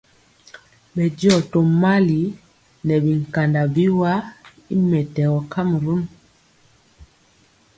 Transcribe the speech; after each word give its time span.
Bɛndiɔ 0.93 1.35
tomali 1.51 2.19
nɛ 2.85 2.95
bikanda 3.03 3.61
biwa 3.75 4.11
y 4.73 4.75
mɛtɛgɔ 4.89 5.37
kamarun. 5.51 6.01